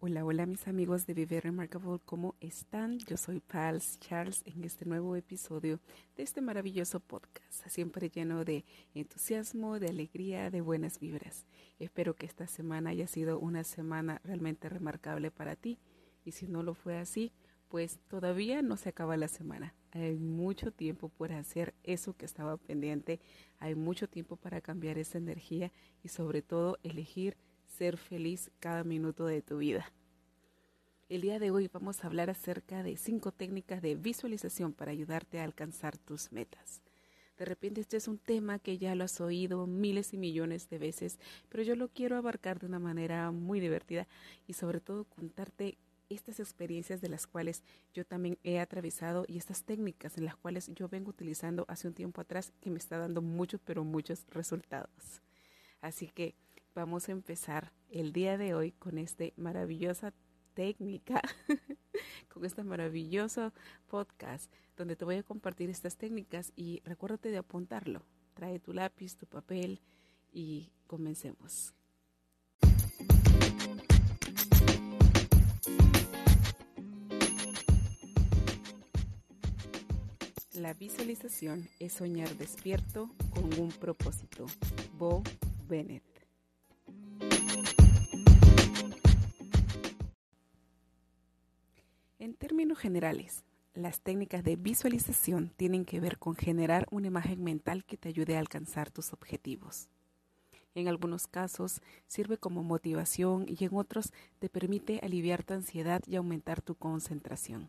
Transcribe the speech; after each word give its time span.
Hola, 0.00 0.24
hola 0.24 0.46
mis 0.46 0.68
amigos 0.68 1.06
de 1.06 1.14
Viver 1.14 1.42
Remarkable, 1.42 1.98
¿cómo 2.04 2.36
están? 2.38 3.00
Yo 3.00 3.16
soy 3.16 3.40
Pals 3.40 3.98
Charles 3.98 4.42
en 4.46 4.62
este 4.62 4.84
nuevo 4.84 5.16
episodio 5.16 5.80
de 6.16 6.22
este 6.22 6.40
maravilloso 6.40 7.00
podcast, 7.00 7.66
siempre 7.66 8.08
lleno 8.08 8.44
de 8.44 8.64
entusiasmo, 8.94 9.80
de 9.80 9.88
alegría, 9.88 10.52
de 10.52 10.60
buenas 10.60 11.00
vibras. 11.00 11.46
Espero 11.80 12.14
que 12.14 12.26
esta 12.26 12.46
semana 12.46 12.90
haya 12.90 13.08
sido 13.08 13.40
una 13.40 13.64
semana 13.64 14.20
realmente 14.22 14.68
remarcable 14.68 15.32
para 15.32 15.56
ti 15.56 15.80
y 16.24 16.30
si 16.30 16.46
no 16.46 16.62
lo 16.62 16.74
fue 16.74 16.96
así, 16.96 17.32
pues 17.66 17.98
todavía 18.06 18.62
no 18.62 18.76
se 18.76 18.90
acaba 18.90 19.16
la 19.16 19.26
semana. 19.26 19.74
Hay 19.90 20.16
mucho 20.16 20.70
tiempo 20.70 21.08
por 21.08 21.32
hacer 21.32 21.74
eso 21.82 22.16
que 22.16 22.24
estaba 22.24 22.56
pendiente, 22.56 23.18
hay 23.58 23.74
mucho 23.74 24.08
tiempo 24.08 24.36
para 24.36 24.60
cambiar 24.60 24.96
esa 24.96 25.18
energía 25.18 25.72
y 26.04 26.08
sobre 26.08 26.40
todo 26.40 26.78
elegir 26.84 27.36
ser 27.78 27.96
feliz 27.96 28.50
cada 28.58 28.82
minuto 28.82 29.24
de 29.26 29.40
tu 29.40 29.58
vida. 29.58 29.92
El 31.08 31.20
día 31.20 31.38
de 31.38 31.52
hoy 31.52 31.70
vamos 31.72 32.02
a 32.02 32.08
hablar 32.08 32.28
acerca 32.28 32.82
de 32.82 32.96
cinco 32.96 33.30
técnicas 33.30 33.80
de 33.80 33.94
visualización 33.94 34.72
para 34.72 34.90
ayudarte 34.90 35.38
a 35.38 35.44
alcanzar 35.44 35.96
tus 35.96 36.32
metas. 36.32 36.82
De 37.38 37.44
repente 37.44 37.80
este 37.80 37.96
es 37.96 38.08
un 38.08 38.18
tema 38.18 38.58
que 38.58 38.78
ya 38.78 38.96
lo 38.96 39.04
has 39.04 39.20
oído 39.20 39.68
miles 39.68 40.12
y 40.12 40.18
millones 40.18 40.68
de 40.68 40.78
veces, 40.78 41.20
pero 41.48 41.62
yo 41.62 41.76
lo 41.76 41.86
quiero 41.86 42.16
abarcar 42.16 42.58
de 42.58 42.66
una 42.66 42.80
manera 42.80 43.30
muy 43.30 43.60
divertida 43.60 44.08
y 44.48 44.54
sobre 44.54 44.80
todo 44.80 45.04
contarte 45.04 45.78
estas 46.08 46.40
experiencias 46.40 47.00
de 47.00 47.08
las 47.08 47.28
cuales 47.28 47.62
yo 47.94 48.04
también 48.04 48.38
he 48.42 48.58
atravesado 48.58 49.24
y 49.28 49.38
estas 49.38 49.62
técnicas 49.62 50.18
en 50.18 50.24
las 50.24 50.34
cuales 50.34 50.68
yo 50.74 50.88
vengo 50.88 51.10
utilizando 51.10 51.64
hace 51.68 51.86
un 51.86 51.94
tiempo 51.94 52.20
atrás 52.20 52.52
que 52.60 52.70
me 52.70 52.78
está 52.78 52.98
dando 52.98 53.22
muchos, 53.22 53.60
pero 53.64 53.84
muchos 53.84 54.26
resultados. 54.30 55.22
Así 55.80 56.08
que 56.08 56.34
vamos 56.78 57.08
a 57.08 57.12
empezar 57.12 57.72
el 57.90 58.12
día 58.12 58.38
de 58.38 58.54
hoy 58.54 58.70
con 58.70 58.98
esta 58.98 59.24
maravillosa 59.36 60.14
técnica, 60.54 61.20
con 62.32 62.44
este 62.44 62.62
maravilloso 62.62 63.52
podcast 63.88 64.48
donde 64.76 64.94
te 64.94 65.04
voy 65.04 65.16
a 65.16 65.24
compartir 65.24 65.70
estas 65.70 65.96
técnicas 65.96 66.52
y 66.54 66.80
recuérdate 66.84 67.32
de 67.32 67.38
apuntarlo. 67.38 68.06
Trae 68.34 68.60
tu 68.60 68.72
lápiz, 68.72 69.16
tu 69.16 69.26
papel 69.26 69.80
y 70.30 70.70
comencemos. 70.86 71.74
La 80.54 80.74
visualización 80.74 81.68
es 81.80 81.94
soñar 81.94 82.28
despierto 82.36 83.10
con 83.34 83.58
un 83.58 83.70
propósito. 83.70 84.46
Bo 84.96 85.24
Bennett. 85.68 86.07
Términos 92.78 92.82
generales, 92.82 93.44
las 93.74 94.00
técnicas 94.00 94.44
de 94.44 94.56
visualización 94.56 95.50
tienen 95.56 95.84
que 95.84 96.00
ver 96.00 96.18
con 96.18 96.34
generar 96.34 96.86
una 96.90 97.08
imagen 97.08 97.42
mental 97.42 97.84
que 97.84 97.96
te 97.96 98.08
ayude 98.08 98.36
a 98.36 98.40
alcanzar 98.40 98.90
tus 98.90 99.12
objetivos. 99.12 99.88
En 100.74 100.86
algunos 100.86 101.26
casos 101.26 101.80
sirve 102.06 102.38
como 102.38 102.62
motivación 102.62 103.46
y 103.48 103.64
en 103.64 103.74
otros 103.74 104.12
te 104.38 104.48
permite 104.48 105.00
aliviar 105.02 105.42
tu 105.42 105.54
ansiedad 105.54 106.02
y 106.06 106.16
aumentar 106.16 106.62
tu 106.62 106.76
concentración. 106.76 107.68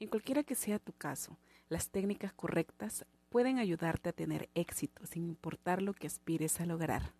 En 0.00 0.08
cualquiera 0.08 0.42
que 0.42 0.54
sea 0.54 0.78
tu 0.78 0.92
caso, 0.92 1.36
las 1.68 1.90
técnicas 1.90 2.32
correctas 2.32 3.04
pueden 3.28 3.58
ayudarte 3.58 4.08
a 4.08 4.12
tener 4.12 4.48
éxito 4.54 5.06
sin 5.06 5.24
importar 5.26 5.82
lo 5.82 5.92
que 5.92 6.06
aspires 6.06 6.60
a 6.60 6.66
lograr. 6.66 7.12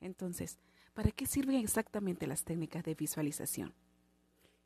Entonces, 0.00 0.58
¿para 0.94 1.10
qué 1.12 1.26
sirven 1.26 1.56
exactamente 1.56 2.26
las 2.26 2.42
técnicas 2.44 2.82
de 2.82 2.94
visualización? 2.94 3.72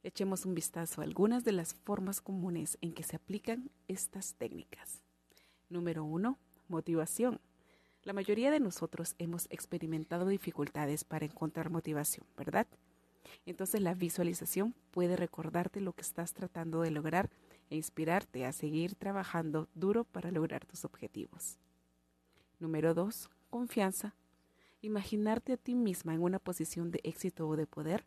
Echemos 0.06 0.46
un 0.46 0.54
vistazo 0.54 1.00
a 1.00 1.04
algunas 1.04 1.42
de 1.42 1.50
las 1.50 1.74
formas 1.74 2.20
comunes 2.20 2.78
en 2.80 2.92
que 2.92 3.02
se 3.02 3.16
aplican 3.16 3.72
estas 3.88 4.34
técnicas. 4.34 5.02
Número 5.68 6.04
1. 6.04 6.38
Motivación. 6.68 7.40
La 8.04 8.12
mayoría 8.12 8.52
de 8.52 8.60
nosotros 8.60 9.16
hemos 9.18 9.48
experimentado 9.50 10.28
dificultades 10.28 11.02
para 11.02 11.24
encontrar 11.24 11.70
motivación, 11.70 12.24
¿verdad? 12.36 12.68
Entonces 13.46 13.80
la 13.80 13.94
visualización 13.94 14.76
puede 14.92 15.16
recordarte 15.16 15.80
lo 15.80 15.92
que 15.92 16.02
estás 16.02 16.34
tratando 16.34 16.82
de 16.82 16.92
lograr 16.92 17.28
e 17.68 17.74
inspirarte 17.74 18.46
a 18.46 18.52
seguir 18.52 18.94
trabajando 18.94 19.68
duro 19.74 20.04
para 20.04 20.30
lograr 20.30 20.64
tus 20.66 20.84
objetivos. 20.84 21.58
Número 22.60 22.94
2. 22.94 23.28
Confianza. 23.50 24.14
Imaginarte 24.82 25.54
a 25.54 25.56
ti 25.56 25.74
misma 25.74 26.14
en 26.14 26.22
una 26.22 26.38
posición 26.38 26.92
de 26.92 27.00
éxito 27.02 27.48
o 27.48 27.56
de 27.56 27.66
poder 27.66 28.04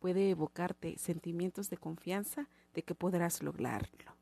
puede 0.00 0.30
evocarte 0.30 0.98
sentimientos 0.98 1.70
de 1.70 1.76
confianza 1.76 2.48
de 2.74 2.82
que 2.82 2.94
podrás 2.96 3.42
lograrlo. 3.42 4.16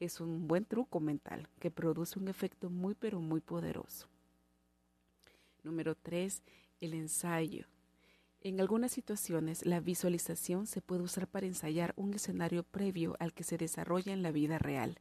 Es 0.00 0.20
un 0.20 0.46
buen 0.46 0.64
truco 0.64 1.00
mental 1.00 1.48
que 1.58 1.72
produce 1.72 2.18
un 2.18 2.28
efecto 2.28 2.70
muy 2.70 2.94
pero 2.94 3.20
muy 3.20 3.40
poderoso. 3.40 4.08
Número 5.64 5.96
3. 5.96 6.40
El 6.80 6.94
ensayo. 6.94 7.66
En 8.40 8.60
algunas 8.60 8.92
situaciones, 8.92 9.66
la 9.66 9.80
visualización 9.80 10.68
se 10.68 10.80
puede 10.80 11.02
usar 11.02 11.26
para 11.26 11.46
ensayar 11.46 11.92
un 11.96 12.14
escenario 12.14 12.62
previo 12.62 13.16
al 13.18 13.34
que 13.34 13.42
se 13.42 13.58
desarrolla 13.58 14.12
en 14.12 14.22
la 14.22 14.30
vida 14.30 14.58
real, 14.58 15.00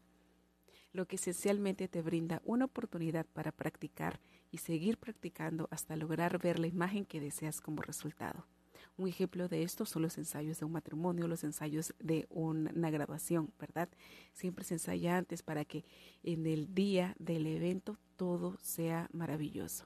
lo 0.91 1.05
que 1.05 1.17
esencialmente 1.17 1.88
te 1.88 2.01
brinda 2.01 2.41
una 2.44 2.66
oportunidad 2.66 3.28
para 3.28 3.51
practicar 3.51 4.19
y 4.49 4.57
seguir 4.57 4.97
practicando 4.97 5.67
hasta 5.69 5.95
lograr 5.95 6.39
ver 6.39 6.57
la 6.57 6.66
imagen 6.66 7.05
que 7.05 7.22
deseas 7.22 7.61
como 7.61 7.84
resultado. 7.84 8.47
Un 8.96 9.08
ejemplo 9.08 9.48
de 9.48 9.64
esto 9.64 9.86
son 9.86 10.02
los 10.02 10.18
ensayos 10.18 10.59
de 10.59 10.66
un 10.66 10.72
matrimonio, 10.72 11.28
los 11.28 11.44
ensayos 11.44 11.94
de 12.00 12.25
una 12.30 12.90
graduación, 12.90 13.52
¿verdad? 13.59 13.90
Siempre 14.34 14.64
se 14.64 14.75
ensaya 14.75 15.18
antes 15.18 15.44
para 15.44 15.66
que 15.66 15.86
en 16.24 16.46
el 16.46 16.74
día 16.74 17.16
del 17.20 17.46
evento 17.46 17.97
todo 18.16 18.58
sea 18.62 19.09
maravilloso. 19.12 19.86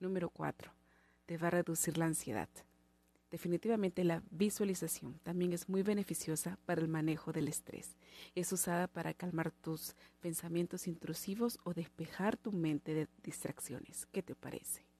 Número 0.00 0.30
cuatro, 0.30 0.72
te 1.26 1.36
va 1.36 1.48
a 1.48 1.50
reducir 1.50 1.98
la 1.98 2.06
ansiedad. 2.06 2.48
Definitivamente 3.30 4.04
la 4.04 4.22
visualización 4.30 5.18
también 5.22 5.54
es 5.54 5.66
muy 5.66 5.82
beneficiosa 5.82 6.58
para 6.66 6.82
el 6.82 6.88
manejo 6.88 7.32
del 7.32 7.48
estrés. 7.48 7.96
Es 8.34 8.52
usada 8.52 8.88
para 8.88 9.14
calmar 9.14 9.50
tus 9.50 9.94
pensamientos 10.20 10.86
intrusivos 10.86 11.58
o 11.64 11.72
despejar 11.72 12.36
tu 12.36 12.52
mente 12.52 12.92
de 12.92 13.08
distracciones. 13.22 14.06
¿Qué 14.12 14.22
te 14.22 14.34
parece? 14.34 14.91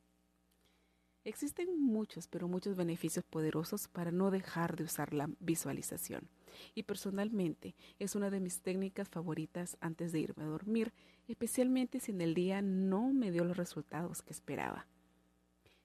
Existen 1.24 1.80
muchos, 1.80 2.26
pero 2.26 2.48
muchos 2.48 2.76
beneficios 2.76 3.24
poderosos 3.24 3.86
para 3.86 4.10
no 4.10 4.32
dejar 4.32 4.74
de 4.74 4.84
usar 4.84 5.14
la 5.14 5.30
visualización. 5.38 6.28
Y 6.74 6.82
personalmente 6.82 7.76
es 8.00 8.16
una 8.16 8.28
de 8.28 8.40
mis 8.40 8.60
técnicas 8.60 9.08
favoritas 9.08 9.76
antes 9.80 10.10
de 10.10 10.18
irme 10.18 10.42
a 10.42 10.48
dormir, 10.48 10.92
especialmente 11.28 12.00
si 12.00 12.10
en 12.10 12.22
el 12.22 12.34
día 12.34 12.60
no 12.60 13.12
me 13.12 13.30
dio 13.30 13.44
los 13.44 13.56
resultados 13.56 14.20
que 14.20 14.32
esperaba. 14.32 14.88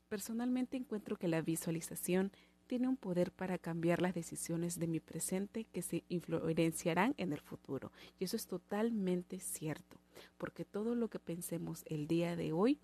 Personalmente 0.10 0.76
encuentro 0.76 1.18
que 1.18 1.28
la 1.28 1.42
visualización 1.42 2.32
tiene 2.66 2.88
un 2.88 2.98
poder 2.98 3.32
para 3.32 3.60
cambiar 3.60 4.02
las 4.02 4.16
decisiones 4.16 4.80
de 4.80 4.88
mi 4.88 5.00
presente 5.00 5.66
que 5.66 5.84
se 5.84 6.04
influenciarán 6.10 7.14
en 7.18 7.32
el 7.32 7.42
futuro. 7.42 7.92
Y 8.20 8.26
eso 8.26 8.36
es 8.36 8.48
totalmente 8.48 9.40
cierto, 9.40 10.00
porque 10.38 10.66
todo 10.66 10.96
lo 10.96 11.10
que 11.10 11.20
pensemos 11.20 11.84
el 11.88 12.08
día 12.08 12.36
de 12.36 12.54
hoy 12.54 12.80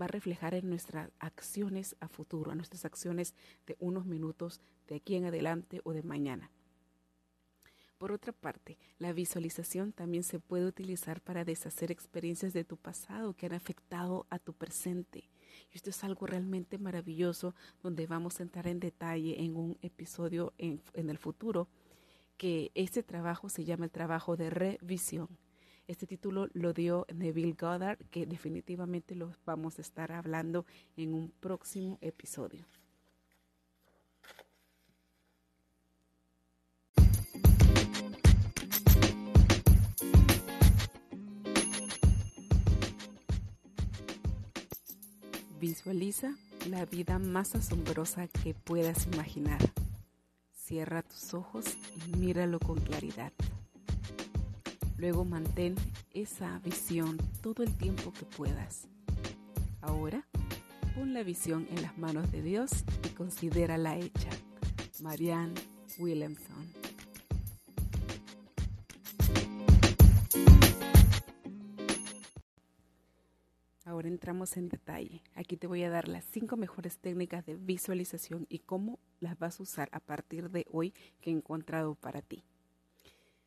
va 0.00 0.06
a 0.06 0.08
reflejar 0.08 0.54
en 0.54 0.68
nuestras 0.68 1.10
acciones 1.18 1.96
a 2.00 2.08
futuro, 2.08 2.50
a 2.50 2.54
nuestras 2.54 2.84
acciones 2.84 3.34
de 3.66 3.76
unos 3.78 4.06
minutos 4.06 4.60
de 4.88 4.96
aquí 4.96 5.16
en 5.16 5.24
adelante 5.24 5.80
o 5.84 5.92
de 5.92 6.02
mañana. 6.02 6.50
Por 7.98 8.12
otra 8.12 8.32
parte, 8.32 8.76
la 8.98 9.14
visualización 9.14 9.92
también 9.92 10.22
se 10.22 10.38
puede 10.38 10.66
utilizar 10.66 11.22
para 11.22 11.44
deshacer 11.44 11.90
experiencias 11.90 12.52
de 12.52 12.62
tu 12.62 12.76
pasado 12.76 13.32
que 13.32 13.46
han 13.46 13.54
afectado 13.54 14.26
a 14.28 14.38
tu 14.38 14.52
presente. 14.52 15.30
Y 15.72 15.76
esto 15.76 15.88
es 15.88 16.04
algo 16.04 16.26
realmente 16.26 16.76
maravilloso 16.76 17.54
donde 17.82 18.06
vamos 18.06 18.38
a 18.38 18.42
entrar 18.42 18.66
en 18.66 18.80
detalle 18.80 19.42
en 19.42 19.56
un 19.56 19.78
episodio 19.80 20.52
en, 20.58 20.82
el 20.94 21.16
futuro, 21.16 21.68
que 22.36 22.70
este 22.74 23.02
trabajo 23.02 23.48
se 23.48 23.64
llama 23.64 23.86
el 23.86 23.90
trabajo 23.90 24.36
de 24.36 24.50
revisión. 24.50 25.28
Este 25.88 26.08
título 26.08 26.48
lo 26.52 26.72
dio 26.72 27.06
Neville 27.14 27.52
Goddard, 27.52 27.98
que 28.10 28.26
definitivamente 28.26 29.14
lo 29.14 29.30
vamos 29.44 29.78
a 29.78 29.82
estar 29.82 30.10
hablando 30.10 30.66
en 30.96 31.14
un 31.14 31.30
próximo 31.30 31.96
episodio. 32.00 32.66
Visualiza 45.60 46.34
la 46.68 46.84
vida 46.84 47.20
más 47.20 47.54
asombrosa 47.54 48.26
que 48.26 48.54
puedas 48.54 49.06
imaginar. 49.06 49.60
Cierra 50.52 51.02
tus 51.02 51.32
ojos 51.32 51.64
y 52.08 52.16
míralo 52.16 52.58
con 52.58 52.80
claridad. 52.80 53.32
Luego 54.98 55.24
mantén 55.24 55.74
esa 56.14 56.58
visión 56.60 57.18
todo 57.42 57.62
el 57.62 57.76
tiempo 57.76 58.12
que 58.12 58.24
puedas. 58.24 58.88
Ahora, 59.82 60.26
pon 60.94 61.12
la 61.12 61.22
visión 61.22 61.66
en 61.70 61.82
las 61.82 61.98
manos 61.98 62.32
de 62.32 62.40
Dios 62.40 62.70
y 63.04 63.10
considérala 63.10 63.98
hecha. 63.98 64.30
Marianne 65.02 65.54
Williamson. 65.98 66.72
Ahora 73.84 74.08
entramos 74.08 74.56
en 74.56 74.68
detalle. 74.68 75.22
Aquí 75.34 75.56
te 75.56 75.66
voy 75.66 75.82
a 75.84 75.90
dar 75.90 76.08
las 76.08 76.24
cinco 76.24 76.56
mejores 76.56 76.98
técnicas 76.98 77.44
de 77.44 77.56
visualización 77.56 78.46
y 78.48 78.60
cómo 78.60 78.98
las 79.20 79.38
vas 79.38 79.60
a 79.60 79.62
usar 79.62 79.88
a 79.92 80.00
partir 80.00 80.50
de 80.50 80.66
hoy 80.70 80.92
que 81.20 81.30
he 81.30 81.32
encontrado 81.32 81.94
para 81.94 82.20
ti. 82.22 82.44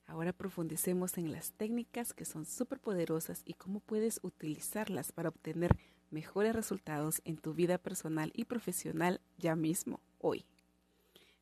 Ahora 0.09 0.33
profundicemos 0.33 1.19
en 1.19 1.31
las 1.31 1.51
técnicas 1.51 2.13
que 2.13 2.25
son 2.25 2.47
súper 2.47 2.79
poderosas 2.79 3.43
y 3.45 3.53
cómo 3.53 3.79
puedes 3.79 4.19
utilizarlas 4.23 5.11
para 5.11 5.29
obtener 5.29 5.77
mejores 6.09 6.55
resultados 6.55 7.21
en 7.25 7.37
tu 7.37 7.53
vida 7.53 7.77
personal 7.77 8.31
y 8.33 8.45
profesional 8.45 9.21
ya 9.37 9.55
mismo, 9.55 9.99
hoy. 10.17 10.45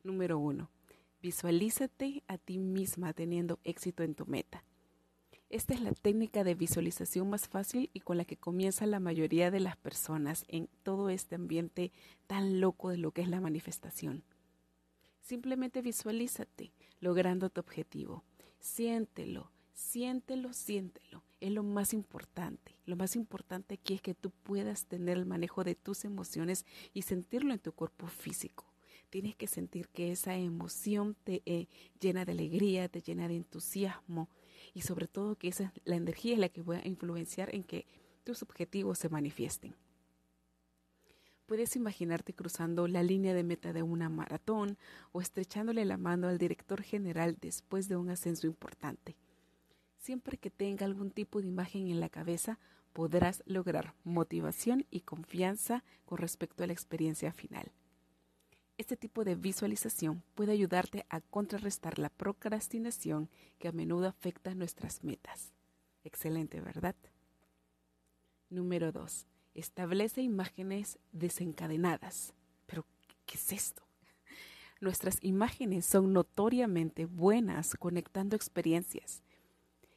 Número 0.04 0.38
uno, 0.38 0.68
visualízate 1.22 2.22
a 2.28 2.36
ti 2.36 2.58
misma 2.58 3.14
teniendo 3.14 3.58
éxito 3.64 4.02
en 4.02 4.14
tu 4.14 4.26
meta. 4.26 4.62
Esta 5.48 5.72
es 5.72 5.80
la 5.80 5.92
técnica 5.92 6.44
de 6.44 6.54
visualización 6.54 7.30
más 7.30 7.48
fácil 7.48 7.88
y 7.94 8.00
con 8.00 8.18
la 8.18 8.26
que 8.26 8.36
comienza 8.36 8.84
la 8.84 9.00
mayoría 9.00 9.50
de 9.50 9.60
las 9.60 9.78
personas 9.78 10.44
en 10.46 10.68
todo 10.82 11.08
este 11.08 11.36
ambiente 11.36 11.90
tan 12.26 12.60
loco 12.60 12.90
de 12.90 12.98
lo 12.98 13.12
que 13.12 13.22
es 13.22 13.30
la 13.30 13.40
manifestación. 13.40 14.24
Simplemente 15.22 15.80
visualízate 15.80 16.70
logrando 17.00 17.48
tu 17.48 17.62
objetivo. 17.62 18.24
Siéntelo, 18.58 19.50
siéntelo, 19.74 20.52
siéntelo. 20.52 21.24
Es 21.40 21.52
lo 21.52 21.62
más 21.62 21.92
importante. 21.92 22.76
Lo 22.84 22.96
más 22.96 23.16
importante 23.16 23.74
aquí 23.74 23.94
es 23.94 24.02
que 24.02 24.14
tú 24.14 24.30
puedas 24.30 24.86
tener 24.86 25.18
el 25.18 25.26
manejo 25.26 25.64
de 25.64 25.74
tus 25.74 26.04
emociones 26.04 26.66
y 26.92 27.02
sentirlo 27.02 27.52
en 27.52 27.60
tu 27.60 27.72
cuerpo 27.72 28.06
físico. 28.06 28.64
Tienes 29.10 29.36
que 29.36 29.46
sentir 29.46 29.88
que 29.88 30.12
esa 30.12 30.36
emoción 30.36 31.16
te 31.24 31.42
eh, 31.46 31.68
llena 32.00 32.24
de 32.24 32.32
alegría, 32.32 32.88
te 32.88 33.00
llena 33.00 33.26
de 33.28 33.36
entusiasmo, 33.36 34.28
y 34.74 34.82
sobre 34.82 35.06
todo 35.06 35.36
que 35.36 35.48
esa 35.48 35.72
la 35.84 35.96
energía 35.96 36.34
es 36.34 36.38
la 36.38 36.48
que 36.48 36.62
va 36.62 36.76
a 36.76 36.86
influenciar 36.86 37.54
en 37.54 37.64
que 37.64 37.86
tus 38.24 38.42
objetivos 38.42 38.98
se 38.98 39.08
manifiesten. 39.08 39.74
Puedes 41.48 41.76
imaginarte 41.76 42.34
cruzando 42.34 42.86
la 42.88 43.02
línea 43.02 43.32
de 43.32 43.42
meta 43.42 43.72
de 43.72 43.82
una 43.82 44.10
maratón 44.10 44.76
o 45.12 45.22
estrechándole 45.22 45.86
la 45.86 45.96
mano 45.96 46.28
al 46.28 46.36
director 46.36 46.82
general 46.82 47.38
después 47.40 47.88
de 47.88 47.96
un 47.96 48.10
ascenso 48.10 48.46
importante. 48.46 49.16
Siempre 49.96 50.36
que 50.36 50.50
tenga 50.50 50.84
algún 50.84 51.10
tipo 51.10 51.40
de 51.40 51.48
imagen 51.48 51.88
en 51.88 52.00
la 52.00 52.10
cabeza, 52.10 52.58
podrás 52.92 53.42
lograr 53.46 53.94
motivación 54.04 54.84
y 54.90 55.00
confianza 55.00 55.84
con 56.04 56.18
respecto 56.18 56.64
a 56.64 56.66
la 56.66 56.74
experiencia 56.74 57.32
final. 57.32 57.72
Este 58.76 58.98
tipo 58.98 59.24
de 59.24 59.34
visualización 59.34 60.22
puede 60.34 60.52
ayudarte 60.52 61.06
a 61.08 61.22
contrarrestar 61.22 61.98
la 61.98 62.10
procrastinación 62.10 63.30
que 63.58 63.68
a 63.68 63.72
menudo 63.72 64.06
afecta 64.06 64.54
nuestras 64.54 65.02
metas. 65.02 65.54
Excelente, 66.04 66.60
¿verdad? 66.60 66.94
Número 68.50 68.92
2. 68.92 69.26
Establece 69.58 70.22
imágenes 70.22 71.00
desencadenadas. 71.10 72.32
Pero, 72.66 72.86
¿qué 73.26 73.34
es 73.34 73.52
esto? 73.52 73.82
Nuestras 74.80 75.18
imágenes 75.20 75.84
son 75.84 76.12
notoriamente 76.12 77.06
buenas 77.06 77.74
conectando 77.74 78.36
experiencias. 78.36 79.20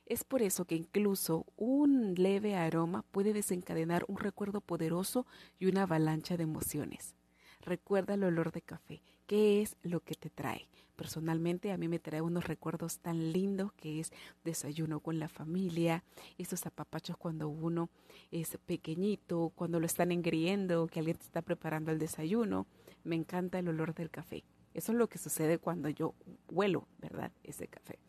Es 0.08 0.24
por 0.24 0.42
eso 0.42 0.66
que 0.66 0.74
incluso 0.74 1.46
un 1.58 2.16
leve 2.16 2.56
aroma 2.56 3.04
puede 3.12 3.34
desencadenar 3.34 4.04
un 4.08 4.18
recuerdo 4.18 4.62
poderoso 4.62 5.28
y 5.60 5.68
una 5.68 5.84
avalancha 5.84 6.38
de 6.38 6.44
emociones. 6.44 7.14
Recuerda 7.62 8.16
el 8.16 8.24
olor 8.24 8.52
de 8.52 8.64
café. 8.64 9.04
¿Qué 9.32 9.62
es 9.62 9.78
lo 9.84 10.02
que 10.02 10.16
te 10.16 10.30
trae? 10.30 10.68
Personalmente 10.98 11.72
a 11.72 11.78
mí 11.78 11.88
me 11.88 12.00
trae 12.00 12.20
unos 12.20 12.44
recuerdos 12.48 13.00
tan 13.00 13.32
lindos 13.32 13.72
que 13.72 14.02
es 14.02 14.12
desayuno 14.44 15.00
con 15.00 15.20
la 15.20 15.30
familia, 15.30 16.04
esos 16.38 16.66
apapachos 16.66 17.16
cuando 17.16 17.48
uno 17.48 17.90
es 18.30 18.58
pequeñito, 18.66 19.54
cuando 19.56 19.80
lo 19.80 19.86
están 19.86 20.12
engriendo, 20.12 20.86
que 20.88 21.00
alguien 21.00 21.16
te 21.16 21.24
está 21.24 21.42
preparando 21.42 21.94
el 21.94 21.98
desayuno. 21.98 22.68
Me 23.06 23.16
encanta 23.16 23.60
el 23.60 23.70
olor 23.70 23.94
del 23.94 24.10
café. 24.10 24.44
Eso 24.74 24.92
es 24.92 24.98
lo 24.98 25.08
que 25.08 25.18
sucede 25.18 25.60
cuando 25.60 25.88
yo 25.88 26.14
huelo, 26.50 26.90
¿verdad? 26.98 27.32
Ese 27.42 27.70
café. 27.70 28.00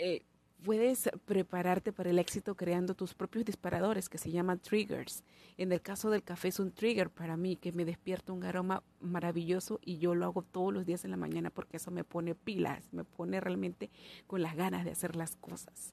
Eh, 0.00 0.24
Puedes 0.64 1.10
prepararte 1.26 1.92
para 1.92 2.08
el 2.08 2.18
éxito 2.18 2.54
creando 2.54 2.94
tus 2.94 3.12
propios 3.12 3.44
disparadores 3.44 4.08
que 4.08 4.16
se 4.16 4.30
llaman 4.30 4.60
triggers. 4.60 5.22
En 5.58 5.72
el 5.72 5.82
caso 5.82 6.08
del 6.08 6.22
café 6.22 6.48
es 6.48 6.58
un 6.58 6.72
trigger 6.72 7.10
para 7.10 7.36
mí 7.36 7.56
que 7.56 7.70
me 7.70 7.84
despierta 7.84 8.32
un 8.32 8.44
aroma 8.44 8.82
maravilloso 8.98 9.78
y 9.84 9.98
yo 9.98 10.14
lo 10.14 10.24
hago 10.24 10.40
todos 10.40 10.72
los 10.72 10.86
días 10.86 11.04
en 11.04 11.10
la 11.10 11.18
mañana 11.18 11.50
porque 11.50 11.76
eso 11.76 11.90
me 11.90 12.02
pone 12.02 12.34
pilas, 12.34 12.82
me 12.92 13.04
pone 13.04 13.40
realmente 13.40 13.90
con 14.26 14.40
las 14.40 14.56
ganas 14.56 14.86
de 14.86 14.92
hacer 14.92 15.16
las 15.16 15.36
cosas. 15.36 15.92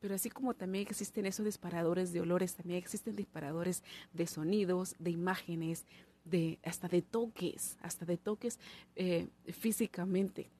Pero 0.00 0.16
así 0.16 0.30
como 0.30 0.54
también 0.54 0.84
existen 0.84 1.24
esos 1.24 1.44
disparadores 1.44 2.12
de 2.12 2.20
olores, 2.20 2.56
también 2.56 2.78
existen 2.78 3.14
disparadores 3.14 3.84
de 4.12 4.26
sonidos, 4.26 4.96
de 4.98 5.12
imágenes, 5.12 5.86
de 6.24 6.58
hasta 6.64 6.88
de 6.88 7.02
toques, 7.02 7.78
hasta 7.82 8.04
de 8.04 8.16
toques 8.16 8.58
eh, 8.96 9.28
físicamente 9.52 10.50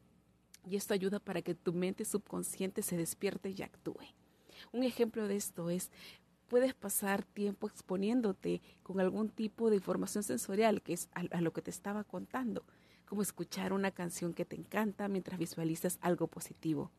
y 0.68 0.76
esto 0.76 0.94
ayuda 0.94 1.20
para 1.20 1.42
que 1.42 1.54
tu 1.54 1.72
mente 1.72 2.04
subconsciente 2.04 2.82
se 2.82 2.96
despierte 2.96 3.50
y 3.56 3.62
actúe. 3.62 4.00
Un 4.72 4.82
ejemplo 4.82 5.28
de 5.28 5.36
esto 5.36 5.70
es, 5.70 5.90
puedes 6.48 6.74
pasar 6.74 7.24
tiempo 7.24 7.66
exponiéndote 7.68 8.60
con 8.82 9.00
algún 9.00 9.28
tipo 9.28 9.70
de 9.70 9.76
información 9.76 10.24
sensorial, 10.24 10.82
que 10.82 10.94
es 10.94 11.08
a, 11.12 11.40
lo 11.40 11.52
que 11.52 11.62
te 11.62 11.70
estaba 11.70 12.04
contando, 12.04 12.64
como 13.06 13.22
escuchar 13.22 13.72
una 13.72 13.92
canción 13.92 14.34
que 14.34 14.44
te 14.44 14.56
encanta 14.56 15.08
mientras 15.08 15.38
visualizas 15.38 15.98
algo 16.00 16.26
positivo. 16.26 16.90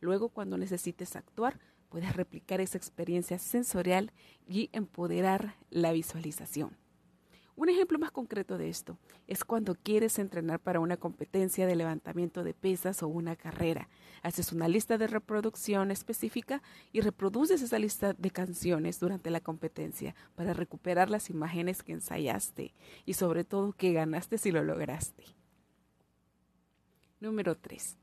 Luego, 0.00 0.28
cuando 0.28 0.58
necesites 0.58 1.14
actuar, 1.14 1.60
puedes 1.88 2.16
replicar 2.16 2.60
esa 2.60 2.78
experiencia 2.78 3.38
sensorial 3.38 4.12
y 4.48 4.70
empoderar 4.72 5.54
la 5.70 5.92
visualización. 5.92 6.81
Un 7.54 7.68
ejemplo 7.68 7.98
más 7.98 8.10
concreto 8.10 8.56
de 8.56 8.70
esto 8.70 8.98
es 9.26 9.44
cuando 9.44 9.74
quieres 9.74 10.18
entrenar 10.18 10.58
para 10.58 10.80
una 10.80 10.96
competencia 10.96 11.66
de 11.66 11.76
levantamiento 11.76 12.44
de 12.44 12.54
pesas 12.54 13.02
o 13.02 13.08
una 13.08 13.36
carrera. 13.36 13.88
Haces 14.22 14.52
una 14.52 14.68
lista 14.68 14.96
de 14.96 15.06
reproducción 15.06 15.90
específica 15.90 16.62
y 16.92 17.02
reproduces 17.02 17.60
esa 17.60 17.78
lista 17.78 18.14
de 18.14 18.30
canciones 18.30 18.98
durante 18.98 19.30
la 19.30 19.40
competencia 19.40 20.14
para 20.34 20.54
recuperar 20.54 21.10
las 21.10 21.28
imágenes 21.28 21.82
que 21.82 21.92
ensayaste 21.92 22.74
y 23.04 23.14
sobre 23.14 23.44
todo 23.44 23.74
que 23.74 23.92
ganaste 23.92 24.38
si 24.38 24.50
lo 24.50 24.62
lograste. 24.64 25.24
Número 27.20 27.56
3 27.56 28.01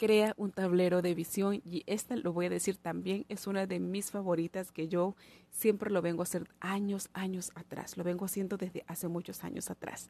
crea 0.00 0.32
un 0.38 0.50
tablero 0.50 1.02
de 1.02 1.14
visión 1.14 1.60
y 1.62 1.82
esta 1.84 2.16
lo 2.16 2.32
voy 2.32 2.46
a 2.46 2.48
decir 2.48 2.78
también 2.78 3.26
es 3.28 3.46
una 3.46 3.66
de 3.66 3.80
mis 3.80 4.10
favoritas 4.10 4.72
que 4.72 4.88
yo 4.88 5.14
siempre 5.50 5.90
lo 5.90 6.00
vengo 6.00 6.22
a 6.22 6.24
hacer 6.24 6.48
años, 6.58 7.10
años 7.12 7.52
atrás, 7.54 7.98
lo 7.98 8.02
vengo 8.02 8.24
haciendo 8.24 8.56
desde 8.56 8.82
hace 8.86 9.08
muchos 9.08 9.44
años 9.44 9.68
atrás. 9.68 10.08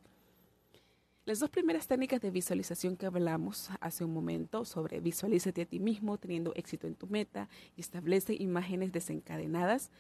Las 1.25 1.41
dos 1.41 1.51
primeras 1.51 1.89
técnicas 1.89 2.21
de 2.21 2.31
visualización 2.31 2.97
que 2.97 3.07
hablamos 3.07 3.69
hace 3.81 4.05
un 4.05 4.15
momento 4.15 4.65
sobre 4.65 5.01
visualízate 5.01 5.63
a 5.63 5.67
ti 5.67 5.81
mismo 5.81 6.19
teniendo 6.19 6.55
éxito 6.55 6.87
en 6.87 6.95
tu 6.95 7.09
meta 7.09 7.49
y 7.77 7.81
establece 7.81 8.37
imágenes 8.39 8.93
desencadenadas 8.93 9.91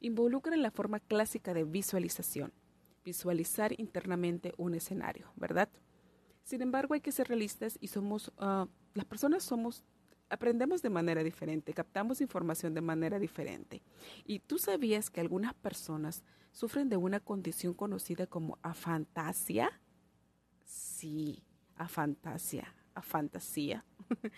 involucran 0.00 0.60
la 0.60 0.72
forma 0.72 0.98
clásica 0.98 1.54
de 1.54 1.62
visualización, 1.62 2.52
visualizar 3.04 3.78
internamente 3.78 4.54
un 4.56 4.74
escenario, 4.74 5.30
¿verdad? 5.36 5.68
Sin 6.42 6.62
embargo, 6.62 6.94
hay 6.94 7.00
que 7.00 7.12
ser 7.12 7.28
realistas 7.28 7.78
y 7.80 7.86
somos, 7.86 8.32
uh, 8.40 8.66
las 8.96 9.06
personas 9.06 9.44
somos, 9.44 9.84
aprendemos 10.28 10.82
de 10.82 10.90
manera 10.90 11.22
diferente, 11.22 11.74
captamos 11.74 12.20
información 12.20 12.74
de 12.74 12.80
manera 12.80 13.18
diferente. 13.18 13.82
Y 14.24 14.40
tú 14.40 14.58
sabías 14.58 15.10
que 15.10 15.20
algunas 15.20 15.54
personas 15.54 16.22
sufren 16.52 16.88
de 16.88 16.96
una 16.96 17.20
condición 17.20 17.74
conocida 17.74 18.26
como 18.26 18.58
afantasia. 18.62 19.80
Sí, 20.64 21.44
afantasia, 21.76 22.74
afantasía. 22.94 23.84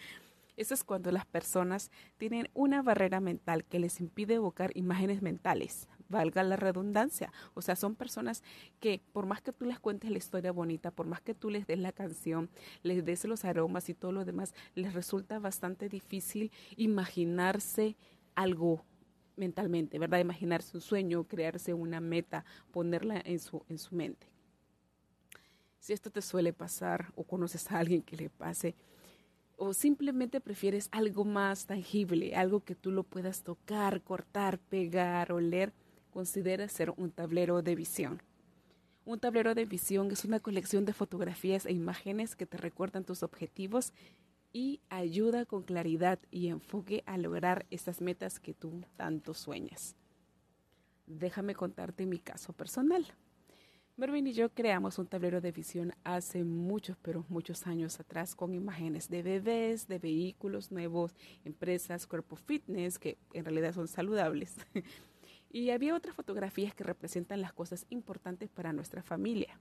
Eso 0.57 0.75
es 0.75 0.83
cuando 0.83 1.13
las 1.13 1.25
personas 1.25 1.93
tienen 2.17 2.51
una 2.53 2.83
barrera 2.83 3.21
mental 3.21 3.65
que 3.65 3.79
les 3.79 4.01
impide 4.01 4.35
evocar 4.35 4.77
imágenes 4.77 5.23
mentales, 5.23 5.89
valga 6.09 6.43
la 6.43 6.57
redundancia. 6.57 7.33
O 7.55 7.63
sea, 7.63 7.77
son 7.77 7.95
personas 7.95 8.43
que 8.81 9.01
por 9.13 9.27
más 9.27 9.43
que 9.43 9.53
tú 9.53 9.65
les 9.65 9.79
cuentes 9.79 10.11
la 10.11 10.19
historia 10.19 10.53
bonita, 10.53 10.91
por 10.91 11.07
más 11.07 11.21
que 11.21 11.35
tú 11.35 11.51
les 11.51 11.67
des 11.67 11.79
la 11.79 11.93
canción, 11.93 12.51
les 12.83 13.05
des 13.05 13.25
los 13.25 13.45
aromas 13.45 13.89
y 13.89 13.95
todo 13.95 14.13
lo 14.13 14.25
demás, 14.25 14.55
les 14.75 14.95
resulta 14.95 15.39
bastante 15.39 15.89
difícil 15.89 16.51
imaginarse 16.77 17.97
algo 18.35 18.85
mentalmente, 19.37 19.99
¿verdad? 19.99 20.19
Imaginarse 20.19 20.77
un 20.77 20.81
sueño, 20.81 21.25
crearse 21.25 21.73
una 21.75 22.01
meta, 22.01 22.45
ponerla 22.73 23.21
en 23.25 23.39
su, 23.39 23.65
en 23.69 23.79
su 23.79 23.95
mente. 23.95 24.27
Si 25.79 25.93
esto 25.93 26.11
te 26.11 26.23
suele 26.23 26.53
pasar 26.53 27.13
o 27.15 27.25
conoces 27.25 27.71
a 27.71 27.79
alguien 27.79 28.03
que 28.03 28.17
le 28.17 28.31
pase, 28.31 28.75
o 29.57 29.75
simplemente 29.75 30.41
prefieres 30.41 30.89
algo 30.93 31.25
más 31.25 31.67
tangible, 31.67 32.35
algo 32.37 32.61
que 32.61 32.77
tú 32.77 32.93
lo 32.93 33.03
puedas 33.03 33.43
tocar, 33.43 34.03
cortar, 34.03 34.59
pegar, 34.59 35.33
oler, 35.33 35.73
considera 36.19 36.65
hacer 36.65 36.93
un 36.97 37.13
tablero 37.13 37.63
de 37.63 37.77
visión. 37.77 38.21
Un 39.05 39.21
tablero 39.21 39.55
de 39.55 39.67
visión 39.67 40.11
es 40.11 40.25
una 40.25 40.41
colección 40.41 40.85
de 40.85 40.93
fotografías 40.93 41.65
e 41.65 41.71
imágenes 41.71 42.35
que 42.35 42.45
te 42.45 42.57
recuerdan 42.57 43.05
tus 43.05 43.23
objetivos 43.23 43.93
y 44.53 44.81
ayuda 44.89 45.45
con 45.45 45.63
claridad 45.63 46.19
y 46.33 46.49
enfoque 46.49 47.05
a 47.07 47.19
lograr 47.19 47.67
esas 47.71 48.01
metas 48.01 48.41
que 48.41 48.53
tú 48.53 48.83
tanto 48.97 49.33
sueñas. 49.33 49.95
Déjame 51.07 51.55
contarte 51.55 52.05
mi 52.05 52.19
caso 52.19 52.53
personal. 52.53 53.07
Mervyn 53.97 54.27
y 54.27 54.33
yo 54.33 54.49
creamos 54.49 54.99
un 54.99 55.07
tablero 55.07 55.41
de 55.41 55.53
visión 55.53 55.93
hace 56.03 56.43
muchos, 56.43 56.97
pero 57.01 57.25
muchos 57.29 57.65
años 57.69 58.01
atrás 58.01 58.35
con 58.35 58.55
imágenes 58.55 59.09
de 59.09 59.23
bebés, 59.23 59.87
de 59.87 60.01
vehículos 60.01 60.73
nuevos, 60.73 61.15
empresas, 61.45 62.09
cuerpo 62.09 62.35
fitness, 62.35 62.99
que 62.99 63.19
en 63.33 63.45
realidad 63.45 63.73
son 63.73 63.87
saludables. 63.87 64.57
Y 65.51 65.71
había 65.71 65.95
otras 65.95 66.15
fotografías 66.15 66.75
que 66.75 66.85
representan 66.85 67.41
las 67.41 67.53
cosas 67.53 67.87
importantes 67.91 68.49
para 68.49 68.73
nuestra 68.73 69.03
familia. 69.03 69.61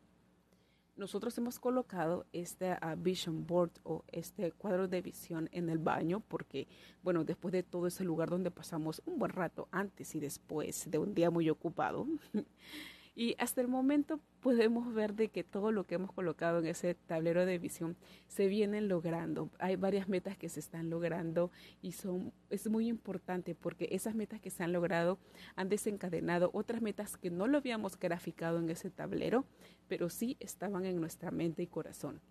Nosotros 0.96 1.38
hemos 1.38 1.60
colocado 1.60 2.26
este 2.34 2.76
vision 2.98 3.46
board 3.46 3.72
o 3.84 4.04
este 4.08 4.52
cuadro 4.52 4.88
de 4.88 5.04
visión 5.04 5.48
en 5.52 5.70
el 5.70 5.78
baño 5.78 6.24
porque, 6.28 6.68
bueno, 7.04 7.24
después 7.24 7.52
de 7.52 7.62
todo 7.62 7.86
ese 7.86 8.04
lugar 8.04 8.32
donde 8.32 8.50
pasamos 8.50 9.04
un 9.06 9.20
buen 9.20 9.32
rato 9.32 9.68
antes 9.72 10.16
y 10.16 10.20
después 10.20 10.90
de 10.90 10.98
un 10.98 11.14
día 11.14 11.30
muy 11.30 11.52
ocupado, 11.52 12.08
Y 13.20 13.36
hasta 13.40 13.62
el 13.62 13.68
momento 13.68 14.20
podemos 14.42 14.94
ver 14.94 15.16
de 15.16 15.30
que 15.30 15.44
todo 15.44 15.72
lo 15.72 15.86
que 15.88 15.96
hemos 15.96 16.12
colocado 16.12 16.60
en 16.60 16.68
ese 16.68 16.94
tablero 16.94 17.48
de 17.48 17.58
visión 17.58 17.98
se 18.28 18.46
vienen 18.46 18.88
logrando. 18.88 19.50
Hay 19.58 19.76
varias 19.76 20.08
metas 20.08 20.38
que 20.38 20.50
se 20.50 20.60
están 20.60 20.92
logrando 20.92 21.50
y 21.82 21.94
son 21.94 22.32
es 22.52 22.70
muy 22.70 22.88
importante 22.88 23.56
porque 23.56 23.88
esas 23.90 24.14
metas 24.14 24.40
que 24.40 24.52
se 24.52 24.64
han 24.64 24.72
logrado 24.72 25.18
han 25.56 25.68
desencadenado 25.68 26.52
otras 26.54 26.84
metas 26.84 27.18
que 27.18 27.32
no 27.32 27.48
lo 27.48 27.58
habíamos 27.58 27.98
graficado 27.98 28.60
en 28.60 28.70
ese 28.70 28.92
tablero, 28.92 29.46
pero 29.88 30.12
sí 30.12 30.38
estaban 30.40 30.86
en 30.86 31.02
nuestra 31.02 31.32
mente 31.32 31.64
y 31.64 31.68
corazón. 31.68 32.22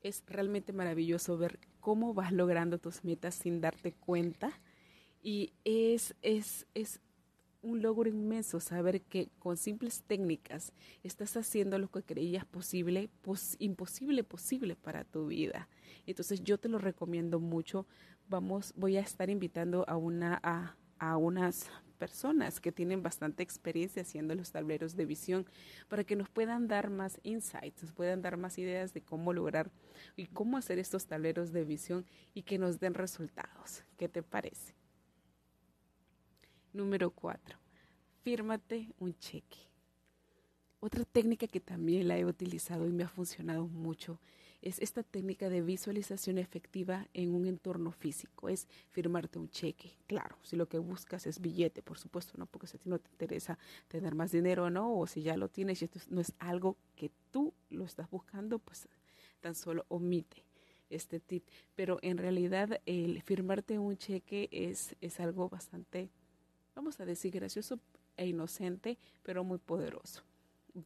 Es 0.00 0.22
realmente 0.28 0.72
maravilloso 0.72 1.38
ver 1.38 1.58
cómo 1.80 2.14
vas 2.14 2.30
logrando 2.30 2.78
tus 2.78 3.02
metas 3.02 3.34
sin 3.34 3.60
darte 3.60 3.90
cuenta 3.94 4.52
y 5.20 5.54
es, 5.64 6.14
es, 6.22 6.68
es 6.74 7.00
un 7.66 7.82
logro 7.82 8.08
inmenso 8.08 8.60
saber 8.60 9.02
que 9.02 9.28
con 9.40 9.56
simples 9.56 10.04
técnicas 10.06 10.72
estás 11.02 11.36
haciendo 11.36 11.78
lo 11.78 11.88
que 11.88 12.02
creías 12.02 12.44
posible, 12.44 13.10
imposible 13.58 14.22
posible 14.22 14.76
para 14.76 15.04
tu 15.04 15.26
vida. 15.26 15.68
Entonces 16.06 16.44
yo 16.44 16.58
te 16.58 16.68
lo 16.68 16.78
recomiendo 16.78 17.40
mucho. 17.40 17.86
Vamos, 18.28 18.72
voy 18.76 18.96
a 18.96 19.00
estar 19.00 19.30
invitando 19.30 19.84
a 19.88 19.96
una 19.96 20.40
a, 20.42 20.76
a 20.98 21.16
unas 21.16 21.68
personas 21.96 22.60
que 22.60 22.70
tienen 22.70 23.02
bastante 23.02 23.42
experiencia 23.42 24.02
haciendo 24.02 24.34
los 24.34 24.52
tableros 24.52 24.94
de 24.94 25.06
visión 25.06 25.46
para 25.88 26.04
que 26.04 26.14
nos 26.14 26.28
puedan 26.28 26.68
dar 26.68 26.90
más 26.90 27.18
insights, 27.24 27.82
nos 27.82 27.92
puedan 27.92 28.22
dar 28.22 28.36
más 28.36 28.58
ideas 28.58 28.94
de 28.94 29.00
cómo 29.00 29.32
lograr 29.32 29.70
y 30.14 30.26
cómo 30.26 30.56
hacer 30.56 30.78
estos 30.78 31.06
tableros 31.06 31.52
de 31.52 31.64
visión 31.64 32.06
y 32.32 32.42
que 32.42 32.58
nos 32.58 32.78
den 32.78 32.94
resultados. 32.94 33.82
¿Qué 33.96 34.08
te 34.08 34.22
parece? 34.22 34.85
Número 36.76 37.10
cuatro, 37.10 37.56
fírmate 38.22 38.92
un 38.98 39.18
cheque. 39.18 39.56
Otra 40.78 41.06
técnica 41.06 41.46
que 41.46 41.58
también 41.58 42.06
la 42.06 42.18
he 42.18 42.26
utilizado 42.26 42.86
y 42.86 42.92
me 42.92 43.04
ha 43.04 43.08
funcionado 43.08 43.66
mucho 43.66 44.20
es 44.60 44.78
esta 44.80 45.02
técnica 45.02 45.48
de 45.48 45.62
visualización 45.62 46.36
efectiva 46.36 47.08
en 47.14 47.34
un 47.34 47.46
entorno 47.46 47.92
físico, 47.92 48.50
es 48.50 48.68
firmarte 48.90 49.38
un 49.38 49.48
cheque. 49.48 49.96
Claro, 50.06 50.36
si 50.42 50.54
lo 50.54 50.68
que 50.68 50.76
buscas 50.76 51.26
es 51.26 51.40
billete, 51.40 51.80
por 51.80 51.96
supuesto, 51.96 52.34
no 52.36 52.44
porque 52.44 52.66
si 52.66 52.76
a 52.76 52.80
ti 52.80 52.90
no 52.90 52.98
te 52.98 53.08
interesa 53.10 53.58
tener 53.88 54.14
más 54.14 54.30
dinero, 54.30 54.68
no, 54.68 54.98
o 54.98 55.06
si 55.06 55.22
ya 55.22 55.38
lo 55.38 55.48
tienes 55.48 55.80
y 55.80 55.86
esto 55.86 55.98
no 56.10 56.20
es 56.20 56.34
algo 56.38 56.76
que 56.94 57.10
tú 57.30 57.54
lo 57.70 57.86
estás 57.86 58.10
buscando, 58.10 58.58
pues 58.58 58.86
tan 59.40 59.54
solo 59.54 59.86
omite 59.88 60.44
este 60.90 61.20
tip. 61.20 61.42
Pero 61.74 61.98
en 62.02 62.18
realidad 62.18 62.82
el 62.84 63.22
firmarte 63.22 63.78
un 63.78 63.96
cheque 63.96 64.50
es, 64.52 64.94
es 65.00 65.20
algo 65.20 65.48
bastante 65.48 66.10
vamos 66.76 67.00
a 67.00 67.06
decir, 67.06 67.32
gracioso 67.32 67.80
e 68.16 68.28
inocente, 68.28 68.98
pero 69.22 69.42
muy 69.42 69.58
poderoso. 69.58 70.22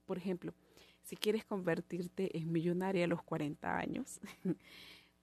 Por 0.06 0.16
ejemplo, 0.16 0.54
si 1.02 1.16
quieres 1.16 1.44
convertirte 1.44 2.38
en 2.38 2.50
millonaria 2.50 3.04
a 3.04 3.08
los 3.08 3.22
40 3.22 3.76
años, 3.76 4.20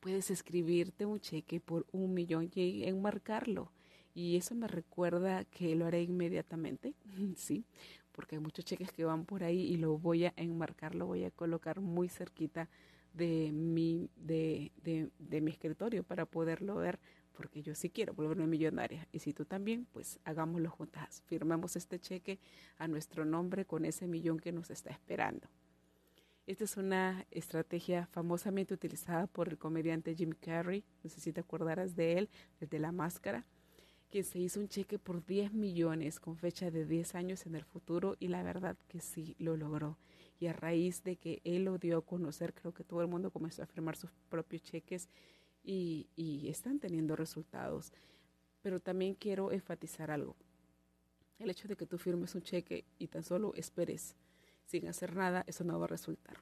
puedes 0.02 0.30
escribirte 0.30 1.06
un 1.06 1.20
cheque 1.20 1.60
por 1.60 1.88
un 1.92 2.14
millón 2.14 2.52
y 2.54 2.84
enmarcarlo. 2.84 3.72
Y 4.14 4.36
eso 4.36 4.56
me 4.56 4.68
recuerda 4.68 5.46
que 5.46 5.76
lo 5.76 5.86
haré 5.86 6.04
inmediatamente, 6.04 6.94
sí, 7.36 7.64
porque 8.12 8.36
hay 8.36 8.42
muchos 8.42 8.66
cheques 8.66 8.92
que 8.92 9.06
van 9.06 9.26
por 9.26 9.44
ahí 9.44 9.62
y 9.62 9.78
lo 9.78 9.98
voy 9.98 10.26
a 10.26 10.34
enmarcar, 10.36 10.96
lo 10.96 11.06
voy 11.06 11.24
a 11.24 11.32
colocar 11.32 11.80
muy 11.80 12.10
cerquita 12.10 12.68
de 13.14 13.52
mi, 13.54 14.10
de, 14.18 14.72
de, 14.84 15.10
de 15.18 15.42
mi 15.42 15.52
escritorio 15.52 16.04
para 16.04 16.26
poderlo 16.26 16.76
ver 16.76 17.00
porque 17.38 17.62
yo 17.62 17.76
sí 17.76 17.92
quiero 17.92 18.16
volverme 18.16 18.48
millonaria. 18.48 19.08
Y 19.12 19.20
si 19.20 19.32
tú 19.32 19.46
también, 19.46 19.86
pues 19.94 20.20
hagámoslo 20.26 20.72
juntas. 20.72 21.22
Firmamos 21.28 21.76
este 21.76 22.00
cheque 22.00 22.40
a 22.80 22.88
nuestro 22.88 23.26
nombre 23.26 23.64
con 23.64 23.86
ese 23.86 24.08
millón 24.08 24.40
que 24.40 24.52
nos 24.52 24.72
está 24.72 24.90
esperando. 24.90 25.48
Esta 26.48 26.64
es 26.64 26.78
una 26.78 27.28
estrategia 27.30 28.08
famosamente 28.08 28.74
utilizada 28.74 29.28
por 29.28 29.50
el 29.50 29.58
comediante 29.58 30.16
Jim 30.16 30.32
Carrey, 30.32 30.84
no 31.04 31.10
sé 31.10 31.20
si 31.20 31.32
te 31.32 31.42
acordarás 31.42 31.96
de 31.96 32.18
él, 32.18 32.30
desde 32.60 32.80
La 32.80 32.92
Máscara, 32.92 33.46
quien 34.10 34.24
se 34.24 34.40
hizo 34.40 34.60
un 34.60 34.70
cheque 34.70 34.98
por 34.98 35.24
10 35.26 35.54
millones 35.54 36.20
con 36.20 36.38
fecha 36.38 36.72
de 36.72 36.86
10 36.86 37.16
años 37.16 37.46
en 37.46 37.56
el 37.56 37.66
futuro 37.66 38.16
y 38.20 38.30
la 38.30 38.42
verdad 38.42 38.78
que 38.88 39.02
sí 39.02 39.36
lo 39.38 39.58
logró. 39.58 39.98
Y 40.40 40.48
a 40.48 40.54
raíz 40.54 41.04
de 41.04 41.18
que 41.18 41.42
él 41.44 41.66
lo 41.66 41.78
dio 41.78 41.98
a 41.98 42.06
conocer, 42.06 42.54
creo 42.54 42.74
que 42.74 42.84
todo 42.84 43.02
el 43.02 43.08
mundo 43.08 43.30
comenzó 43.30 43.62
a 43.62 43.68
firmar 43.68 43.96
sus 43.96 44.12
propios 44.30 44.64
cheques 44.64 45.10
y, 45.68 46.48
están 46.50 46.80
teniendo 46.80 47.16
resultados. 47.16 47.92
Pero 48.62 48.80
también 48.80 49.16
quiero 49.16 49.52
enfatizar 49.52 50.10
algo. 50.10 50.36
El 51.40 51.50
hecho 51.50 51.68
de 51.68 51.76
que 51.76 51.86
tú 51.86 51.98
firmes 51.98 52.34
un 52.36 52.42
cheque 52.42 52.86
y 52.98 53.08
tan 53.08 53.24
solo 53.24 53.54
esperes 53.56 54.16
sin 54.66 54.88
hacer 54.88 55.16
nada, 55.16 55.44
eso 55.48 55.64
no 55.64 55.78
va 55.78 55.86
a 55.86 55.90
resultar. 55.90 56.38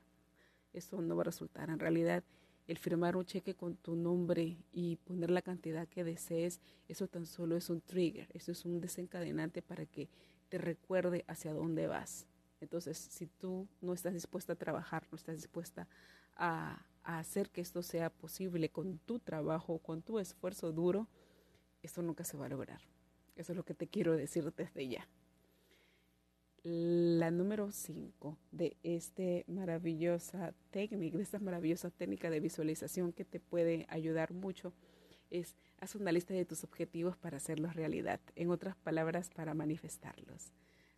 Eso 0.74 1.02
no 1.02 1.16
va 1.16 1.24
a 1.24 1.26
resultar. 1.26 1.70
En 1.70 1.80
realidad, 1.80 2.24
el 2.68 2.78
firmar 2.78 3.16
un 3.16 3.26
cheque 3.26 3.56
con 3.56 3.76
tu 3.76 3.96
nombre 3.96 4.58
y 4.72 4.96
poner 4.98 5.30
la 5.30 5.42
cantidad 5.42 5.88
que 5.88 6.04
desees, 6.04 6.62
eso 6.88 7.08
tan 7.08 7.26
solo 7.26 7.58
es 7.58 7.70
un 7.70 7.82
trigger, 7.82 8.28
eso 8.34 8.52
es 8.52 8.66
un 8.66 8.80
desencadenante 8.80 9.62
para 9.62 9.86
que 9.86 10.10
te 10.50 10.58
recuerde 10.58 11.26
hacia 11.28 11.54
dónde 11.54 11.88
vas. 11.88 12.26
Entonces, 12.62 12.98
si 12.98 13.28
tú 13.28 13.68
no 13.82 13.94
estás 13.94 14.14
dispuesta 14.14 14.54
a 14.54 14.56
trabajar, 14.56 15.06
no 15.12 15.18
estás 15.18 15.36
dispuesta 15.36 15.88
a, 16.36 16.84
hacer 17.06 17.50
que 17.50 17.62
esto 17.62 17.84
sea 17.84 18.10
posible 18.10 18.70
con 18.70 18.98
tu 19.00 19.20
trabajo, 19.20 19.80
con 19.80 20.02
tu 20.02 20.20
esfuerzo 20.20 20.72
duro, 20.72 21.08
esto 21.82 22.02
nunca 22.02 22.24
se 22.24 22.38
va 22.38 22.48
a 22.48 22.50
lograr. 22.50 22.82
Eso 23.36 23.52
es 23.52 23.58
lo 23.58 23.64
que 23.64 23.74
te 23.74 23.88
quiero 23.88 24.16
decir 24.16 24.52
desde 24.54 24.88
ya. 24.88 25.08
La 26.64 27.30
número 27.30 27.72
5 27.72 28.40
de 28.52 28.76
este 28.82 29.46
maravillosa 29.48 30.54
técnica, 30.72 31.18
de 31.18 31.24
esta 31.24 31.40
maravillosa 31.40 31.92
técnica 31.92 32.32
de 32.32 32.40
visualización 32.40 33.14
que 33.14 33.24
te 33.24 33.40
puede 33.40 33.86
ayudar 33.90 34.34
mucho, 34.34 34.74
es 35.30 35.56
haz 35.80 35.96
una 35.96 36.12
lista 36.12 36.34
de 36.34 36.46
tus 36.46 36.64
objetivos 36.64 37.18
para 37.18 37.38
hacerlos 37.38 37.76
realidad. 37.76 38.20
En 38.36 38.50
otras 38.50 38.76
palabras, 38.78 39.30
para 39.30 39.54
manifestarlos. 39.54 40.54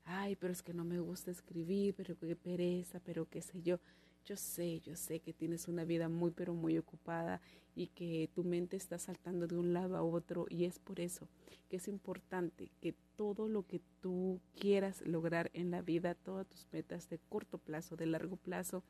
Ay, 0.05 0.37
pero 0.37 0.53
es 0.53 0.63
que 0.63 0.73
no 0.73 0.85
me 0.85 0.99
gusta 0.99 1.31
escribir, 1.31 1.93
pero 1.95 2.17
qué 2.17 2.37
pereza, 2.37 3.01
pero 3.01 3.25
qué 3.25 3.41
sé 3.41 3.61
yo. 3.61 3.79
Yo 4.27 4.35
sé, 4.35 4.81
yo 4.81 4.97
sé 4.97 5.21
que 5.21 5.31
tienes 5.31 5.69
una 5.69 5.85
vida 5.85 6.09
muy, 6.09 6.31
pero 6.31 6.53
muy 6.53 6.77
ocupada 6.77 7.39
y 7.75 7.87
que 7.87 8.29
tu 8.35 8.43
mente 8.43 8.75
está 8.75 8.99
saltando 8.99 9.47
de 9.47 9.55
un 9.55 9.71
lado 9.71 9.95
a 9.95 10.03
otro 10.03 10.47
y 10.49 10.65
es 10.65 10.79
por 10.79 10.99
eso 10.99 11.29
que 11.69 11.77
es 11.77 11.87
importante 11.87 12.69
que 12.81 12.93
todo 13.15 13.47
lo 13.47 13.65
que 13.65 13.79
tú 14.01 14.41
quieras 14.59 15.01
lograr 15.07 15.49
en 15.53 15.71
la 15.71 15.81
vida, 15.81 16.13
todas 16.13 16.45
tus 16.45 16.67
metas 16.73 17.07
de 17.07 17.19
corto 17.29 17.57
plazo, 17.57 17.95
de 17.95 18.05
largo 18.05 18.35
plazo, 18.35 18.83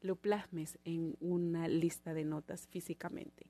lo 0.00 0.16
plasmes 0.16 0.76
en 0.84 1.16
una 1.20 1.68
lista 1.68 2.12
de 2.12 2.24
notas 2.24 2.66
físicamente. 2.66 3.46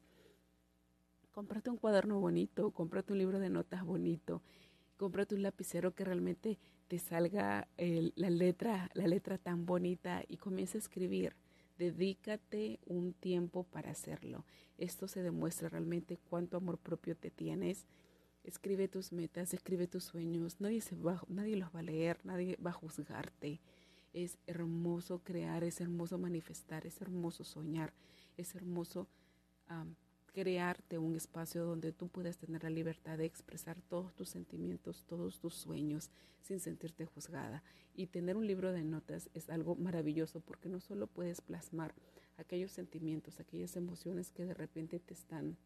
Cómprate 1.33 1.71
un 1.71 1.79
cuaderno 1.79 2.21
bonito, 2.21 2.71
cómprate 2.73 3.15
un 3.15 3.19
libro 3.19 3.39
de 3.39 3.49
notas 3.49 3.83
bonito, 3.83 4.43
cómprate 4.99 5.37
un 5.37 5.43
lapicero 5.43 5.95
que 5.95 6.05
realmente 6.05 6.59
te 6.91 6.99
salga 6.99 7.69
la 7.79 8.31
letra, 8.31 8.91
la 8.95 9.07
letra 9.07 9.39
tan 9.39 9.65
bonita 9.65 10.25
y 10.27 10.39
comienza 10.39 10.77
a 10.77 10.81
escribir. 10.81 11.37
Dedícate 11.79 12.81
un 12.87 13.13
tiempo 13.13 13.63
para 13.63 13.93
hacerlo. 13.93 14.45
Esto 14.77 15.07
se 15.07 15.23
demuestra 15.23 15.69
realmente 15.69 16.19
cuánto 16.29 16.57
amor 16.57 16.79
propio 16.79 17.17
te 17.17 17.31
tienes 17.31 17.87
Escribe 18.43 18.89
tus 18.89 19.13
metas, 19.13 19.53
escribe 19.53 19.87
tus 19.87 20.05
sueños. 20.05 20.61
Nadie, 20.61 20.81
se 20.81 20.97
va, 20.97 21.23
nadie 21.29 21.57
los 21.57 21.75
va 21.75 21.81
a 21.81 21.83
leer, 21.83 22.19
nadie 22.25 22.57
va 22.65 22.71
a 22.71 22.75
juzgarte. 22.75 23.61
Es 24.13 24.39
hermoso 24.47 25.21
crear, 25.23 25.63
es 25.63 25.81
hermoso 25.81 26.19
manifestar, 26.19 26.87
es 26.87 27.01
hermoso 27.01 27.45
soñar, 27.45 27.93
es 28.37 28.55
hermoso 28.55 29.07
crearte 30.33 30.99
un 30.99 31.17
espacio 31.17 31.65
donde 31.65 31.93
tú 31.93 32.09
puedas 32.09 32.39
tener 32.39 32.63
la 32.63 32.71
libertad 32.71 33.19
de 33.19 33.25
expresar 33.25 33.81
todos 33.89 34.15
tus 34.15 34.29
sentimientos, 34.29 35.05
todos 35.07 35.39
tus 35.39 35.55
sueños 35.55 36.11
sin 36.43 36.61
sentirte 36.61 37.07
juzgada. 37.07 37.63
Y 37.95 38.07
tener 38.07 38.37
un 38.37 38.47
libro 38.47 38.73
de 38.73 38.85
notas 38.85 39.29
es 39.35 39.51
algo 39.51 39.77
maravilloso 39.77 40.41
porque 40.41 40.69
no 40.69 40.81
solo 40.81 41.07
puedes 41.07 41.41
plasmar 41.41 41.95
aquellos 42.39 42.73
sentimientos, 42.73 43.41
aquellas 43.41 43.77
emociones 43.77 44.31
que 44.31 44.45
de 44.45 44.55
repente 44.55 44.99
te 44.99 45.15
están 45.15 45.57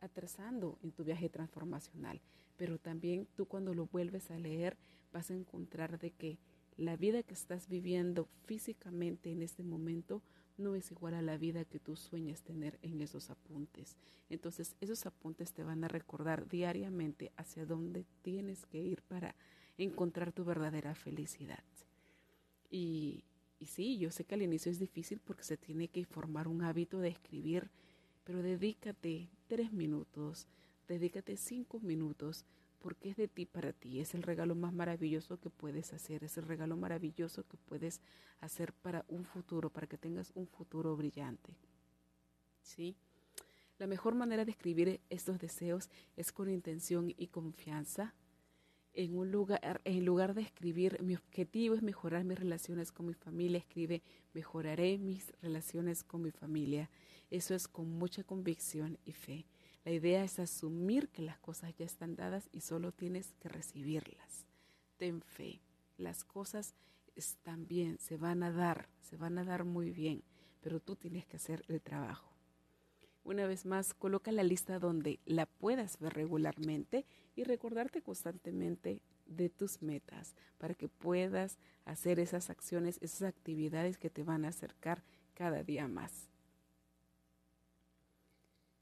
atrasando 0.00 0.78
en 0.82 0.92
tu 0.92 1.04
viaje 1.04 1.28
transformacional, 1.28 2.20
pero 2.56 2.78
también 2.78 3.28
tú 3.36 3.46
cuando 3.46 3.74
lo 3.74 3.86
vuelves 3.86 4.30
a 4.30 4.38
leer 4.38 4.76
vas 5.12 5.30
a 5.30 5.34
encontrar 5.34 5.98
de 5.98 6.10
que 6.10 6.38
la 6.76 6.96
vida 6.96 7.22
que 7.22 7.34
estás 7.34 7.68
viviendo 7.68 8.28
físicamente 8.46 9.30
en 9.30 9.42
este 9.42 9.62
momento 9.62 10.22
no 10.60 10.74
es 10.74 10.90
igual 10.90 11.14
a 11.14 11.22
la 11.22 11.36
vida 11.36 11.64
que 11.64 11.80
tú 11.80 11.96
sueñas 11.96 12.42
tener 12.42 12.78
en 12.82 13.00
esos 13.00 13.30
apuntes. 13.30 13.96
Entonces, 14.28 14.76
esos 14.80 15.06
apuntes 15.06 15.52
te 15.52 15.64
van 15.64 15.82
a 15.84 15.88
recordar 15.88 16.48
diariamente 16.48 17.32
hacia 17.36 17.66
dónde 17.66 18.04
tienes 18.22 18.66
que 18.66 18.78
ir 18.78 19.02
para 19.02 19.34
encontrar 19.78 20.32
tu 20.32 20.44
verdadera 20.44 20.94
felicidad. 20.94 21.64
Y, 22.70 23.24
y 23.58 23.66
sí, 23.66 23.98
yo 23.98 24.10
sé 24.10 24.24
que 24.24 24.34
al 24.34 24.42
inicio 24.42 24.70
es 24.70 24.78
difícil 24.78 25.20
porque 25.24 25.42
se 25.42 25.56
tiene 25.56 25.88
que 25.88 26.04
formar 26.04 26.46
un 26.46 26.62
hábito 26.62 27.00
de 27.00 27.08
escribir, 27.08 27.70
pero 28.24 28.42
dedícate 28.42 29.28
tres 29.48 29.72
minutos, 29.72 30.46
dedícate 30.86 31.36
cinco 31.36 31.80
minutos 31.80 32.44
porque 32.80 33.10
es 33.10 33.16
de 33.16 33.28
ti 33.28 33.46
para 33.46 33.72
ti, 33.72 34.00
es 34.00 34.14
el 34.14 34.22
regalo 34.22 34.54
más 34.54 34.72
maravilloso 34.72 35.38
que 35.38 35.50
puedes 35.50 35.92
hacer, 35.92 36.24
es 36.24 36.36
el 36.38 36.46
regalo 36.46 36.76
maravilloso 36.76 37.44
que 37.46 37.56
puedes 37.56 38.00
hacer 38.40 38.72
para 38.72 39.04
un 39.08 39.24
futuro, 39.24 39.70
para 39.70 39.86
que 39.86 39.98
tengas 39.98 40.32
un 40.34 40.46
futuro 40.46 40.96
brillante. 40.96 41.54
¿Sí? 42.62 42.96
La 43.78 43.86
mejor 43.86 44.14
manera 44.14 44.44
de 44.44 44.50
escribir 44.50 45.00
estos 45.08 45.38
deseos 45.38 45.88
es 46.16 46.32
con 46.32 46.50
intención 46.50 47.14
y 47.16 47.28
confianza. 47.28 48.14
En, 48.92 49.14
un 49.16 49.30
lugar, 49.30 49.80
en 49.84 50.04
lugar 50.04 50.34
de 50.34 50.42
escribir 50.42 51.00
mi 51.02 51.14
objetivo 51.14 51.74
es 51.74 51.82
mejorar 51.82 52.24
mis 52.24 52.38
relaciones 52.38 52.92
con 52.92 53.06
mi 53.06 53.14
familia, 53.14 53.58
escribe 53.58 54.02
mejoraré 54.34 54.98
mis 54.98 55.32
relaciones 55.40 56.02
con 56.02 56.22
mi 56.22 56.30
familia. 56.30 56.90
Eso 57.30 57.54
es 57.54 57.68
con 57.68 57.88
mucha 57.88 58.24
convicción 58.24 58.98
y 59.04 59.12
fe. 59.12 59.46
La 59.84 59.92
idea 59.92 60.22
es 60.24 60.38
asumir 60.38 61.08
que 61.08 61.22
las 61.22 61.38
cosas 61.38 61.74
ya 61.74 61.86
están 61.86 62.14
dadas 62.14 62.48
y 62.52 62.60
solo 62.60 62.92
tienes 62.92 63.32
que 63.40 63.48
recibirlas. 63.48 64.44
Ten 64.98 65.22
fe. 65.22 65.62
Las 65.96 66.22
cosas 66.22 66.74
están 67.16 67.66
bien, 67.66 67.98
se 67.98 68.16
van 68.18 68.42
a 68.42 68.52
dar, 68.52 68.88
se 69.00 69.16
van 69.16 69.38
a 69.38 69.44
dar 69.44 69.64
muy 69.64 69.90
bien, 69.90 70.22
pero 70.60 70.80
tú 70.80 70.96
tienes 70.96 71.26
que 71.26 71.36
hacer 71.36 71.64
el 71.68 71.80
trabajo. 71.80 72.30
Una 73.24 73.46
vez 73.46 73.66
más, 73.66 73.94
coloca 73.94 74.32
la 74.32 74.42
lista 74.42 74.78
donde 74.78 75.20
la 75.24 75.46
puedas 75.46 75.98
ver 75.98 76.14
regularmente 76.14 77.06
y 77.34 77.44
recordarte 77.44 78.02
constantemente 78.02 79.02
de 79.26 79.48
tus 79.48 79.82
metas 79.82 80.34
para 80.58 80.74
que 80.74 80.88
puedas 80.88 81.58
hacer 81.84 82.18
esas 82.18 82.50
acciones, 82.50 82.98
esas 83.02 83.22
actividades 83.22 83.98
que 83.98 84.10
te 84.10 84.24
van 84.24 84.44
a 84.44 84.48
acercar 84.48 85.04
cada 85.34 85.62
día 85.62 85.86
más 85.86 86.30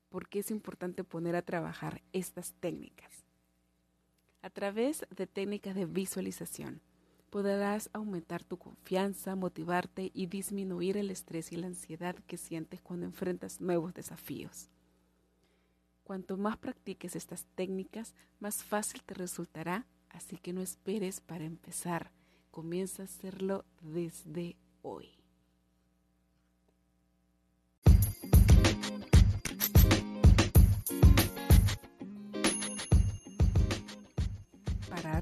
por 0.09 0.29
qué 0.29 0.41
es 0.41 0.51
importante 0.51 1.05
poner 1.05 1.37
a 1.37 1.43
trabajar 1.43 2.03
estas 2.13 2.53
técnicas. 2.55 3.25
A 4.43 4.51
través 4.51 5.07
de 5.15 5.27
técnicas 5.27 5.75
de 5.75 5.87
visualización, 5.87 6.81
podrás 7.31 7.91
aumentar 7.93 8.43
tu 8.45 8.57
confianza, 8.57 9.37
motivarte 9.37 10.11
y 10.15 10.27
disminuir 10.27 10.97
el 10.97 11.11
estrés 11.11 11.53
y 11.53 11.57
la 11.57 11.67
ansiedad 11.67 12.17
que 12.27 12.39
sientes 12.39 12.81
cuando 12.81 13.07
enfrentas 13.07 13.61
nuevos 13.61 13.95
desafíos. 13.95 14.71
Cuanto 16.05 16.39
más 16.39 16.57
practiques 16.57 17.17
estas 17.17 17.45
técnicas, 17.55 18.15
más 18.41 18.65
fácil 18.65 19.03
te 19.03 19.15
resultará, 19.15 19.87
así 20.09 20.39
que 20.39 20.55
no 20.55 20.63
esperes 20.63 21.21
para 21.21 21.45
empezar. 21.45 22.11
Comienza 22.51 23.03
a 23.03 23.05
hacerlo 23.05 23.67
desde 23.83 24.57
hoy. 24.81 25.18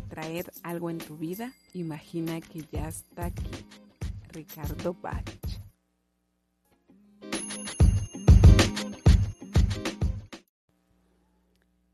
Traer 0.08 0.52
algo 0.62 0.90
en 0.90 0.98
tu 0.98 1.16
vida, 1.16 1.52
imagina 1.74 2.40
que 2.40 2.62
ya 2.70 2.88
está 2.88 3.26
aquí. 3.26 3.50
Ricardo 4.32 4.94
Bach. 4.94 5.24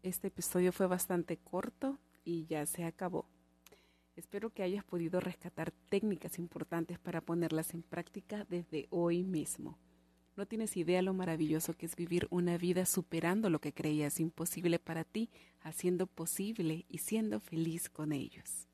Este 0.02 0.28
episodio 0.28 0.72
fue 0.72 0.86
bastante 0.88 1.36
corto 1.36 1.98
y 2.24 2.46
ya 2.46 2.66
se 2.66 2.84
acabó. 2.84 3.26
Espero 4.16 4.50
que 4.50 4.62
hayas 4.62 4.84
podido 4.84 5.20
rescatar 5.20 5.70
técnicas 5.88 6.38
importantes 6.38 6.98
para 6.98 7.20
ponerlas 7.20 7.72
en 7.72 7.82
práctica 7.82 8.44
desde 8.50 8.88
hoy 8.90 9.22
mismo. 9.22 9.78
No 10.42 10.46
tienes 10.46 10.76
idea 10.76 11.02
lo 11.02 11.14
maravilloso 11.14 11.72
que 11.74 11.86
es 11.86 11.94
vivir 11.94 12.26
una 12.30 12.58
vida 12.58 12.84
superando 12.84 13.48
lo 13.48 13.60
que 13.60 13.72
creías 13.72 14.18
imposible 14.18 14.80
para 14.80 15.04
ti, 15.04 15.30
haciendo 15.60 16.08
posible 16.08 16.84
y 16.88 16.98
siendo 16.98 17.38
feliz 17.38 17.88
con 17.88 18.10
ellos. 18.10 18.66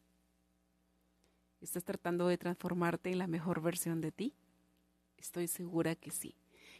¿Estás 1.60 1.84
tratando 1.84 2.26
de 2.26 2.38
transformarte 2.38 3.10
en 3.10 3.18
la 3.18 3.26
mejor 3.26 3.60
versión 3.60 4.00
de 4.00 4.12
ti? 4.12 4.32
Estoy 5.18 5.46
segura 5.46 5.94
que 5.94 6.10
sí. 6.10 6.36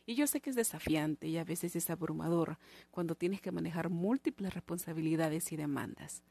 Y 0.06 0.14
yo 0.14 0.26
sé 0.26 0.40
que 0.40 0.48
es 0.48 0.56
desafiante 0.56 1.28
y 1.28 1.36
a 1.36 1.44
veces 1.44 1.76
es 1.76 1.90
abrumador 1.90 2.56
cuando 2.90 3.14
tienes 3.14 3.42
que 3.42 3.52
manejar 3.52 3.90
múltiples 3.90 4.54
responsabilidades 4.54 5.52
y 5.52 5.56
demandas. 5.56 6.22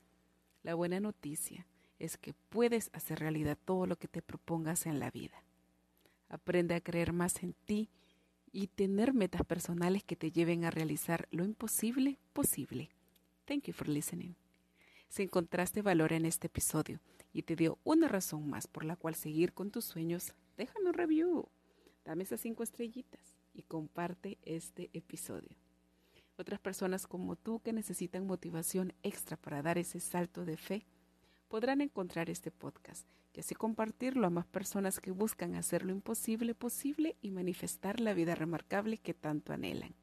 La 0.64 0.74
buena 0.74 1.00
noticia 1.00 1.68
es 2.00 2.18
que 2.18 2.34
puedes 2.50 2.90
hacer 2.94 3.20
realidad 3.20 3.56
todo 3.66 3.86
lo 3.86 3.98
que 4.00 4.08
te 4.08 4.24
propongas 4.24 4.88
en 4.88 5.00
la 5.00 5.12
vida. 5.12 5.44
Aprende 6.28 6.74
a 6.74 6.82
creer 6.82 7.14
más 7.14 7.44
en 7.44 7.54
ti 7.54 7.92
y 8.52 8.68
tener 8.68 9.14
metas 9.14 9.44
personales 9.46 10.04
que 10.04 10.16
te 10.16 10.32
lleven 10.32 10.66
a 10.66 10.72
realizar 10.72 11.28
lo 11.32 11.44
imposible 11.44 12.18
posible. 12.34 12.90
Thank 13.46 13.66
you 13.66 13.74
for 13.74 13.88
listening. 13.88 14.36
Si 15.10 15.24
encontraste 15.24 15.82
valor 15.82 16.14
en 16.14 16.26
este 16.26 16.48
episodio 16.48 17.00
y 17.34 17.44
te 17.44 17.56
dio 17.56 17.78
una 17.84 18.08
razón 18.08 18.50
más 18.50 18.68
por 18.68 18.84
la 18.84 18.96
cual 18.96 19.16
seguir 19.16 19.54
con 19.54 19.72
tus 19.72 19.86
sueños, 19.86 20.34
déjame 20.58 20.90
un 20.90 20.94
review, 20.94 21.48
dame 22.04 22.24
esas 22.24 22.42
cinco 22.42 22.64
estrellitas 22.64 23.36
y 23.54 23.64
comparte 23.64 24.38
este 24.44 24.90
episodio. 24.94 25.56
Otras 26.38 26.60
personas 26.60 27.08
como 27.08 27.36
tú 27.36 27.62
que 27.62 27.74
necesitan 27.74 28.28
motivación 28.28 28.94
extra 29.02 29.38
para 29.38 29.62
dar 29.62 29.78
ese 29.78 30.00
salto 30.00 30.46
de 30.46 30.58
fe 30.58 30.86
podrán 31.48 31.82
encontrar 31.82 32.30
este 32.30 32.52
podcast 32.52 33.08
y 33.34 33.40
así 33.40 33.56
compartirlo 33.56 34.26
a 34.28 34.32
más 34.32 34.46
personas 34.46 35.00
que 35.00 35.12
buscan 35.12 35.56
hacer 35.56 35.86
lo 35.86 35.92
imposible 35.92 36.56
posible 36.56 37.16
y 37.22 37.32
manifestar 37.32 38.00
la 38.00 38.14
vida 38.14 38.36
remarcable 38.36 38.98
que 38.98 39.14
tanto 39.14 39.54
anhelan. 39.54 39.96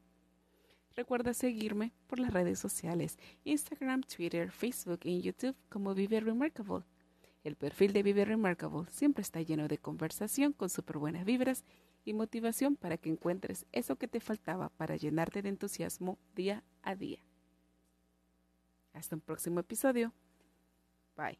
Recuerda 0.94 1.34
seguirme 1.34 1.92
por 2.06 2.20
las 2.20 2.32
redes 2.32 2.60
sociales, 2.60 3.18
Instagram, 3.42 4.02
Twitter, 4.02 4.52
Facebook 4.52 5.00
y 5.02 5.20
YouTube 5.20 5.56
como 5.68 5.94
Vive 5.94 6.20
Remarkable. 6.20 6.84
El 7.42 7.56
perfil 7.56 7.92
de 7.92 8.04
Vive 8.04 8.24
Remarkable 8.24 8.86
siempre 8.90 9.22
está 9.22 9.42
lleno 9.42 9.66
de 9.66 9.78
conversación 9.78 10.52
con 10.52 10.70
súper 10.70 10.98
buenas 10.98 11.24
vibras 11.24 11.64
y 12.04 12.14
motivación 12.14 12.76
para 12.76 12.96
que 12.96 13.10
encuentres 13.10 13.66
eso 13.72 13.96
que 13.96 14.06
te 14.06 14.20
faltaba 14.20 14.68
para 14.68 14.96
llenarte 14.96 15.42
de 15.42 15.48
entusiasmo 15.48 16.18
día 16.36 16.62
a 16.82 16.94
día. 16.94 17.18
Hasta 18.92 19.16
un 19.16 19.20
próximo 19.20 19.58
episodio. 19.58 20.12
Bye. 21.16 21.36